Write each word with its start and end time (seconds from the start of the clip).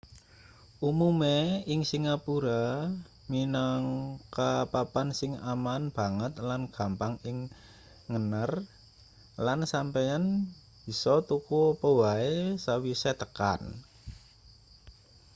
umume 0.89 1.35
ing 1.71 1.81
singapura 1.91 2.61
minangka 3.31 4.53
papan 4.73 5.07
sing 5.19 5.31
aman 5.53 5.83
banget 5.97 6.33
lan 6.49 6.61
gampang 6.75 7.13
ing 7.29 7.37
ngener 8.11 8.51
lan 9.45 9.59
sampeyan 9.73 10.25
bisa 10.83 11.15
tuku 11.29 11.59
apa 11.73 11.89
wae 12.01 12.33
sawise 12.63 13.11
tekan 13.21 13.61